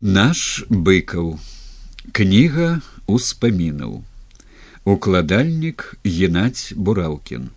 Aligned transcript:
Наш 0.00 0.64
быкаў. 0.70 1.36
Кніга 2.16 2.80
успамінаў 3.04 4.00
укладальнік 4.88 6.00
геннадзь 6.08 6.72
бураўкін. 6.72 7.50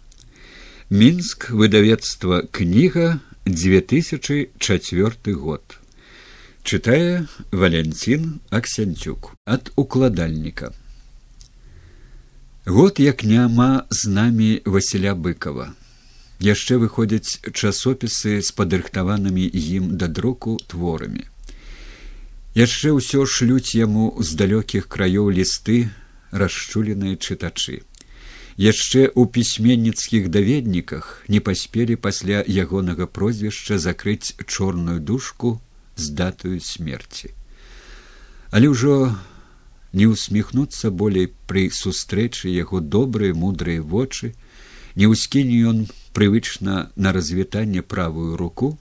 Мінск 0.92 1.56
выдавецтва 1.56 2.44
кніга 2.52 3.24
2004 3.48 5.34
год. 5.40 5.64
Чытае 6.68 7.32
валянцін 7.56 8.44
аксянцюк. 8.52 9.32
Ад 9.48 9.72
укладальніка. 9.78 10.76
Год 12.66 13.00
як 13.00 13.24
няма 13.24 13.88
з 13.88 14.12
намі 14.12 14.60
васіля 14.66 15.16
быкова 15.16 15.72
яшчэ 16.44 16.76
выходзяць 16.76 17.40
часопісы 17.56 18.42
з 18.44 18.52
падрыхтаванымі 18.52 19.48
ім 19.48 19.96
да 19.96 20.12
друку 20.12 20.60
творамі 20.68 21.32
яшчэ 22.54 22.94
ўсё 22.94 23.26
шлюць 23.26 23.74
яму 23.74 24.14
з 24.22 24.38
далёкіх 24.38 24.86
краёў 24.88 25.34
лісты 25.34 25.90
расчуленыя 26.32 27.18
чытачы. 27.18 27.82
Яшчэ 28.58 29.10
ў 29.10 29.22
пісьменніцкіх 29.34 30.30
даведніках 30.30 31.26
не 31.28 31.42
паспелі 31.42 31.98
пасля 31.98 32.46
ягонага 32.46 33.10
прозвішча 33.10 33.82
закрыць 33.82 34.38
чорную 34.46 35.00
дужку 35.02 35.58
з 35.98 36.14
датаю 36.14 36.62
смерці. 36.62 37.34
Але 38.54 38.70
ўжо 38.70 39.18
не 39.94 40.06
усміхнуцца 40.06 40.94
болей 40.94 41.34
пры 41.50 41.70
сустрэчы 41.74 42.54
яго 42.54 42.82
добрыя 42.82 43.34
мудрыя 43.34 43.82
вочы. 43.82 44.38
Не 44.94 45.10
ўскіне 45.10 45.58
ён 45.66 45.78
прывычна 46.14 46.94
на 46.94 47.10
развітанне 47.14 47.82
правую 47.82 48.38
руку 48.38 48.78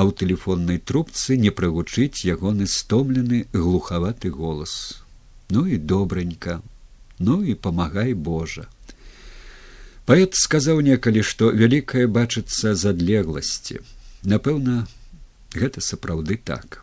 а 0.00 0.04
ў 0.08 0.16
тэлефоннай 0.16 0.78
трубцы 0.80 1.36
не 1.36 1.50
прагучыць 1.52 2.24
ягоны 2.24 2.64
стомлены 2.64 3.44
глухаваты 3.52 4.30
голас. 4.32 5.04
Ну 5.52 5.66
і 5.68 5.76
добранька 5.76 6.62
ну 7.18 7.42
і 7.44 7.54
памагай 7.54 8.14
божа. 8.14 8.64
Паэт 10.08 10.40
сказаў 10.40 10.80
некалі 10.80 11.20
што 11.20 11.50
вялікае 11.52 12.06
бачыцца 12.08 12.72
з 12.72 12.94
адлегласці. 12.96 13.84
Напэўна 14.24 14.88
гэта 15.52 15.84
сапраўды 15.84 16.40
так. 16.40 16.80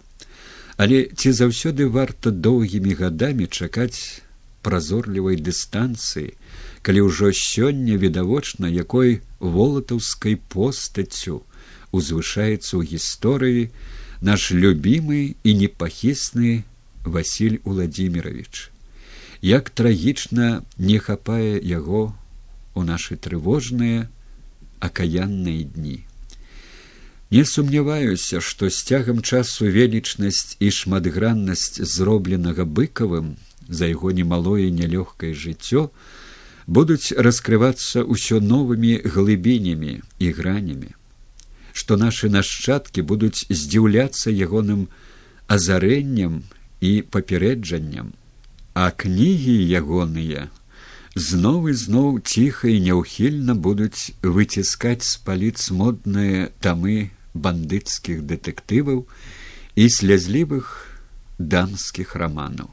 Але 0.78 1.10
ці 1.18 1.34
заўсёды 1.34 1.90
варта 1.90 2.30
доўгімі 2.30 2.94
гадамі 3.02 3.50
чакаць 3.50 4.22
празорлівай 4.62 5.42
дыстанцыі 5.42 6.38
калі 6.86 7.10
ўжо 7.10 7.34
сёння 7.34 7.98
відавочна 7.98 8.70
якой 8.70 9.22
волатаўскай 9.42 10.38
постаццю 10.38 11.42
узвышаецца 11.92 12.78
ў 12.78 12.84
гісторыі 12.96 13.70
наш 14.22 14.52
любімы 14.52 15.36
і 15.44 15.52
непахісны 15.62 16.64
василь 17.04 17.62
владимирович 17.64 18.72
як 19.42 19.70
трагічна 19.70 20.64
не 20.78 21.00
хапае 21.00 21.62
яго 21.62 22.14
у 22.74 22.84
нашы 22.84 23.18
трывожныя 23.18 24.10
акаянныя 24.80 25.64
дні. 25.64 26.04
Не 27.30 27.44
сумняваюся 27.46 28.40
што 28.42 28.70
з 28.70 28.84
цягам 28.84 29.22
часу 29.22 29.68
велічнасць 29.68 30.58
і 30.60 30.72
шматграннасць 30.72 31.82
зробленага 31.84 32.66
быкавым 32.66 33.36
за 33.68 33.90
яго 33.92 34.12
немалое 34.12 34.70
нялёгкае 34.72 35.34
жыццё 35.34 35.90
будуць 36.68 37.12
раскрывацца 37.14 38.04
ўсё 38.08 38.40
новымі 38.40 39.02
глыбінямі 39.04 40.00
і 40.20 40.32
гранямі 40.32 40.97
што 41.80 41.98
нашы 42.04 42.30
нашчадкі 42.34 43.06
будуць 43.14 43.46
здзіўляцца 43.50 44.34
ягоным 44.34 44.88
азарэннем 45.58 46.40
і 46.82 46.94
папярэджаннем 47.16 48.16
а 48.78 48.90
кнігі 49.04 49.58
ягоныя 49.82 50.48
зноў 51.18 51.70
і 51.72 51.74
зноў 51.74 52.10
ціха 52.22 52.70
і 52.70 52.82
няўхільна 52.88 53.58
будуць 53.68 54.14
выціскаць 54.22 55.06
з 55.10 55.18
паліц 55.26 55.70
модныя 55.74 56.50
тамы 56.62 56.98
бандыцкіх 57.34 58.22
дэтэктываў 58.30 59.02
і 59.82 59.90
слязлівых 59.98 60.70
дамскіх 61.38 62.16
раманаў. 62.22 62.70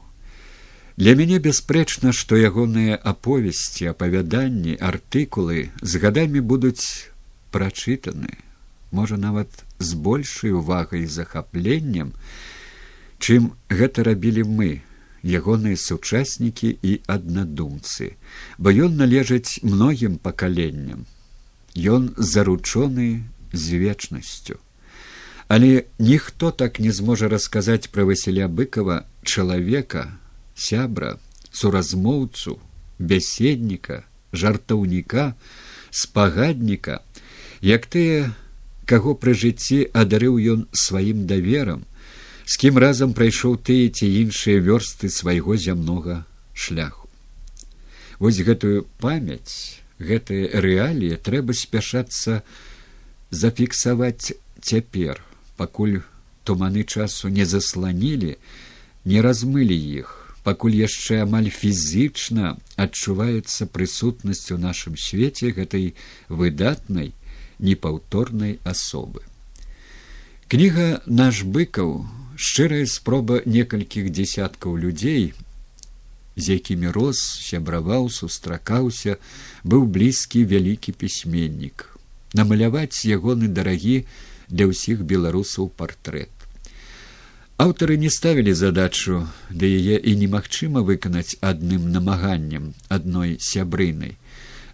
Для 0.97 1.17
мяне 1.17 1.41
бясспрэчна 1.41 2.13
што 2.13 2.37
ягоныя 2.37 3.01
аповесці 3.13 3.89
апавяданні 3.91 4.77
артыкулы 4.77 5.69
з 5.81 6.01
гадамі 6.05 6.45
будуць 6.53 7.09
прачытаны 7.51 8.37
можа 8.95 9.17
нават 9.21 9.63
з 9.79 9.99
большай 10.07 10.55
увагай 10.55 11.05
захапленнем 11.19 12.11
чым 13.19 13.53
гэта 13.69 14.05
рабілі 14.07 14.43
мы 14.57 14.69
ягоныя 15.25 15.75
сучаснікі 15.75 16.77
і 16.85 17.01
аднадумцы. 17.09 18.13
Бо 18.57 18.69
ён 18.69 18.95
належыць 19.01 19.65
многім 19.65 20.21
пакаленням. 20.21 21.09
Ён 21.73 22.13
заручоны 22.17 23.25
з 23.51 23.65
вечнасцю. 23.81 24.61
Але 25.47 25.85
ніхто 25.99 26.51
так 26.51 26.79
не 26.79 26.91
зможа 26.91 27.29
расказаць 27.29 27.89
пра 27.89 28.05
васіля 28.05 28.47
быкова 28.47 29.05
чалавека 29.23 30.13
сябра 30.55 31.17
суразмоўцу 31.51 32.57
бяседніка 32.97 34.05
жартаўніка 34.33 35.33
спагадніка 35.91 37.01
як 37.61 37.85
тыя 37.85 38.33
каго 38.85 39.15
пры 39.21 39.33
жыцці 39.33 39.79
адарыў 39.93 40.37
ён 40.53 40.65
сваім 40.85 41.25
даверам 41.29 41.85
з 42.45 42.57
кім 42.61 42.77
разам 42.81 43.13
прайшоў 43.17 43.57
тыя 43.69 43.89
ці 43.89 44.05
іншыя 44.05 44.61
вёрсты 44.61 45.09
свайго 45.09 45.57
зямнога 45.57 46.25
шляху. 46.53 47.09
Вось 48.19 48.39
гэтую 48.45 48.85
памяць 49.01 49.81
гэтыя 49.99 50.61
рэаліі 50.61 51.17
трэба 51.25 51.55
спяшацца 51.57 52.43
зафіксаваць 53.31 54.35
цяпер 54.61 55.21
пакуль 55.57 56.01
туманы 56.43 56.83
часу 56.83 57.29
не 57.29 57.45
засланілі 57.45 58.37
не 59.05 59.21
размылі 59.25 59.75
іх 59.75 60.13
пакуль 60.45 60.77
яшчэ 60.77 61.23
амаль 61.25 61.49
фізічна 61.49 62.55
адчуваецца 62.85 63.67
прысутнасць 63.73 64.51
у 64.55 64.57
нашым 64.61 64.97
свеце 64.99 65.51
гэтай 65.57 65.93
выдатнай 66.29 67.13
непаўторнай 67.59 68.59
асобы. 68.63 69.23
Кніга 70.47 71.01
наш 71.07 71.41
быкаў 71.43 72.05
шчырая 72.35 72.85
спроба 72.85 73.41
некалькіх 73.45 74.11
дзясяткаў 74.11 74.77
людзей, 74.77 75.33
з 76.35 76.59
якімі 76.59 76.91
рос 76.91 77.19
сябраваў 77.47 78.09
сустракаўся, 78.11 79.17
быў 79.63 79.87
блізкі 79.87 80.43
вялікі 80.43 80.91
пісьменнік, 80.91 81.89
намаляваць 82.35 83.07
ягоны 83.07 83.47
дарагі 83.47 84.03
для 84.49 84.67
ўсіх 84.69 85.01
беларусаў 85.07 85.71
партрэт. 85.71 86.29
Аўтары 87.55 87.95
не 87.95 88.11
ставілі 88.11 88.51
задачу, 88.51 89.23
да 89.49 89.65
яе 89.65 89.95
і 89.95 90.15
немагчыма 90.19 90.83
выканаць 90.83 91.39
адным 91.39 91.87
намаганнем 91.87 92.73
адной 92.91 93.39
сябрынай 93.39 94.19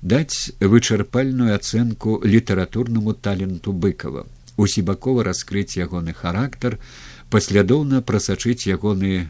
даць 0.01 0.51
вычарпальную 0.59 1.53
ацэнку 1.55 2.21
літаратурнаму 2.25 3.13
таленту 3.13 3.73
быкова. 3.73 4.25
Усебакова 4.57 5.23
раскрыць 5.23 5.77
ягоны 5.77 6.13
характар 6.13 6.77
паслядоўна 7.29 8.01
прасачыць 8.01 8.67
ягоны 8.67 9.29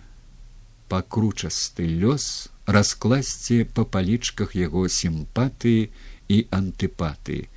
пакручасты 0.92 1.88
лёс 1.88 2.50
раскласці 2.66 3.68
па 3.76 3.84
палічках 3.84 4.56
яго 4.56 4.88
сімпатыі 4.88 5.92
і 6.31 6.38
антыпатыі 6.58 7.48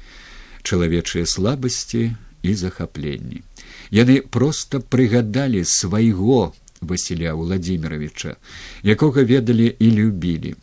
чалавечыя 0.62 1.26
слабасці 1.26 2.02
і 2.42 2.54
захапленні 2.60 3.42
яны 3.94 4.20
проста 4.36 4.80
прыгадалі 4.94 5.64
свайго 5.64 6.52
васіля 6.80 7.34
владимировича 7.40 8.36
якога 8.82 9.24
ведалі 9.32 9.68
і 9.78 9.90
любілі 9.98 10.54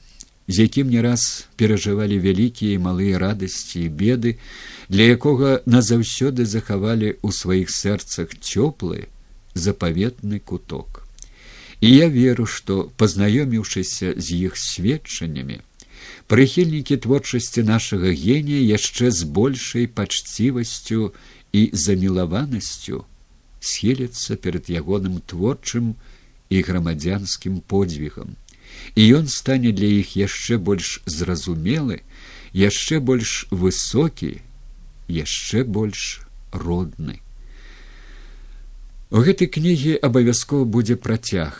з 0.51 0.68
якім 0.68 0.89
не 0.92 1.01
раз 1.01 1.48
перажывалі 1.56 2.19
вялікія 2.19 2.75
і 2.75 2.83
малыя 2.83 3.19
радасці 3.24 3.88
і 3.88 3.89
беды, 3.89 4.36
для 4.92 5.07
якога 5.15 5.63
назаўсёды 5.65 6.44
захавалі 6.44 7.15
ў 7.24 7.30
сваіх 7.31 7.71
сэрцах 7.71 8.36
цёплы 8.36 9.07
запаветны 9.56 10.39
куток. 10.39 11.07
І 11.80 11.89
я 11.95 12.07
веру, 12.12 12.45
што 12.45 12.92
пазнаёміўшыся 13.00 14.13
з 14.19 14.27
іх 14.51 14.59
сведчаннямі, 14.59 15.63
прыхільнікі 16.27 17.00
творчасці 17.00 17.63
нашага 17.63 18.12
генія 18.12 18.59
яшчэ 18.75 19.12
з 19.12 19.24
большай 19.24 19.88
пачцівасцю 19.88 21.15
і 21.56 21.69
замілаванасцю 21.71 23.06
схіляцца 23.62 24.36
перад 24.36 24.68
ягоным 24.68 25.21
творчым 25.24 25.95
і 26.50 26.62
грамадзянскім 26.68 27.62
подзвігам 27.71 28.36
і 28.96 29.08
ён 29.22 29.28
стане 29.28 29.72
для 29.72 29.90
іх 30.02 30.16
яшчэ 30.20 30.58
больш 30.58 31.02
зразумелы 31.06 32.02
яшчэ 32.54 33.00
больш 33.00 33.48
высокі 33.52 34.38
яшчэ 35.08 35.64
больш 35.64 36.22
родны 36.52 37.22
У 39.12 39.20
гэтай 39.28 39.50
кнігі 39.52 39.98
абавязкова 40.08 40.64
будзе 40.64 40.96
працяг. 40.96 41.56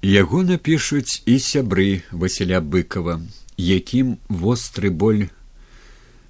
Яго 0.00 0.40
напішуць 0.48 1.20
і 1.28 1.34
сябры 1.44 2.00
Васіля 2.08 2.60
быкова, 2.64 3.20
якім 3.60 4.14
востры 4.30 4.88
боль 4.88 5.26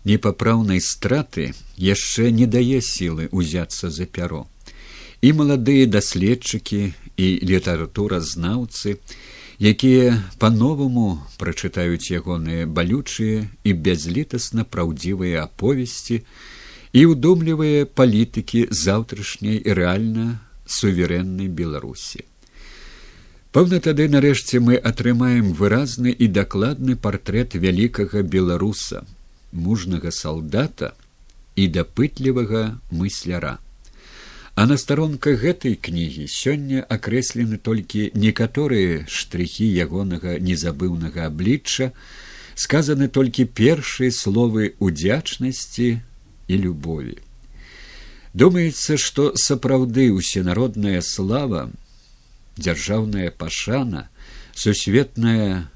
непапраўнай 0.02 0.82
страты 0.82 1.54
яшчэ 1.78 2.34
не 2.34 2.50
дае 2.50 2.82
сілы 2.82 3.28
ўзяцца 3.30 3.94
за 3.94 4.10
пяро. 4.10 4.42
І 5.22 5.30
маладыя 5.38 5.86
даследчыкі 5.86 6.82
і 7.14 7.28
літаратуразнаўцы, 7.52 8.98
якія 9.58 10.22
па-новаму 10.38 11.18
прачытаюць 11.38 12.14
ягоныя 12.14 12.66
балючыя 12.66 13.50
і 13.64 13.72
бязлітасна 13.74 14.64
праўдзівыя 14.64 15.42
аповесці, 15.50 16.22
і 16.92 17.00
ўдумлівыя 17.12 17.84
палітыкі 17.84 18.68
заўтрашняй 18.70 19.58
і 19.58 19.70
рэальна 19.74 20.40
суверэннай 20.64 21.48
беларусі. 21.48 22.24
Пэўна 23.52 23.80
тады 23.80 24.08
нарэшце 24.08 24.60
мы 24.60 24.76
атрымаем 24.76 25.52
выразны 25.52 26.12
і 26.12 26.28
дакладны 26.28 26.96
партрэт 26.96 27.54
вялікага 27.56 28.22
беларуса 28.22 29.04
мужнага 29.52 30.12
салдата 30.12 30.92
і 31.56 31.66
дапытлівага 31.66 32.78
мысляра 32.90 33.58
а 34.58 34.66
на 34.66 34.74
старонках 34.76 35.38
гэтай 35.38 35.76
кнігі 35.78 36.24
сёння 36.26 36.80
акрэслены 36.82 37.58
толькі 37.62 38.08
некаторыя 38.18 39.04
штрыхі 39.06 39.62
ягонага 39.62 40.34
незабыўнага 40.42 41.30
аблічча 41.30 41.86
сказаны 42.58 43.06
толькі 43.06 43.46
першыя 43.46 44.10
словы 44.10 44.74
удзячнасці 44.82 46.02
і 46.50 46.58
любові. 46.58 47.14
Думаецца, 48.34 48.98
што 48.98 49.30
сапраўды 49.38 50.10
усенародная 50.10 51.06
слава, 51.06 51.70
дзяржаўная 52.58 53.30
пашана, 53.30 54.10
сусветнае 54.58 55.70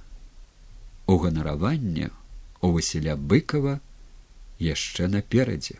уганараванне 1.06 2.10
у 2.58 2.74
Васіля 2.74 3.14
быкова 3.14 3.78
яшчэ 4.58 5.06
наперадзе. 5.06 5.78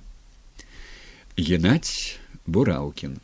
Геннадзь 1.34 2.21
Бураўкін 2.46 3.22